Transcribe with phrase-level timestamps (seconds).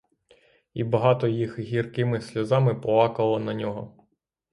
[0.73, 4.07] І багато їх гіркими сльозами плакало на нього.